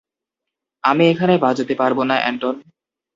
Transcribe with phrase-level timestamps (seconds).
[0.83, 2.55] আমি এখানে বাজাতে পারবো না, এন্টন।